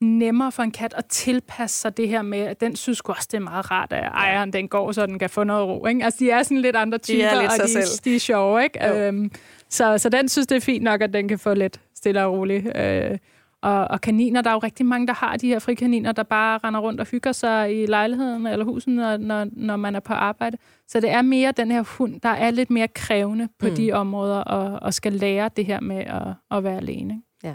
[0.00, 3.36] nemmere for en kat at tilpasse sig det her med, at den synes også, det
[3.36, 5.86] er meget rart, at ejeren den går, så den kan få noget ro.
[5.86, 6.04] Ikke?
[6.04, 8.62] Altså, de er sådan lidt andre typer, de lidt og de, de er sjove.
[8.62, 8.88] Ikke?
[8.88, 9.30] Øhm,
[9.68, 12.32] så, så den synes, det er fint nok, at den kan få lidt stille og
[12.32, 12.76] roligt.
[12.76, 13.18] Øh,
[13.62, 16.58] og, og kaniner, der er jo rigtig mange, der har de her frikaniner, der bare
[16.64, 20.12] render rundt og hygger sig i lejligheden eller husen, når, når, når man er på
[20.12, 20.56] arbejde.
[20.88, 23.74] Så det er mere den her hund, der er lidt mere krævende på mm.
[23.74, 27.14] de områder, og, og skal lære det her med at, at være alene.
[27.14, 27.24] Ikke?
[27.44, 27.54] Ja.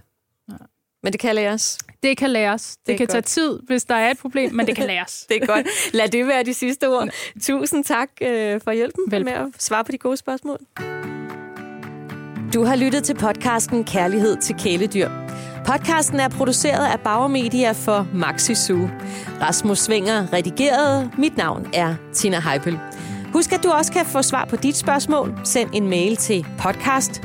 [0.51, 0.57] ja.
[1.03, 1.77] Men det kan læres?
[2.03, 2.77] Det kan læres.
[2.77, 3.11] Det, det kan godt.
[3.11, 5.25] tage tid, hvis der er et problem, men det kan læres.
[5.29, 5.93] det er godt.
[5.93, 7.09] Lad det være de sidste ord.
[7.41, 9.41] Tusind tak øh, for hjælpen Velkommen.
[9.41, 10.57] med at svare på de gode spørgsmål.
[12.53, 15.22] Du har lyttet til podcasten Kærlighed til kæledyr.
[15.65, 18.89] Podcasten er produceret af Bauer Media for Maxi Zoo.
[19.41, 21.11] Rasmus Svinger redigeret.
[21.17, 22.79] Mit navn er Tina Heipel.
[23.33, 25.33] Husk, at du også kan få svar på dit spørgsmål.
[25.43, 27.21] Send en mail til podcast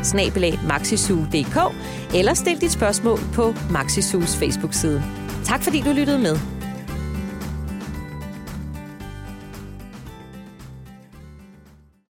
[2.15, 5.03] eller stil dit spørgsmål på Maxisus Facebook-side.
[5.45, 6.58] Tak fordi du lyttede med.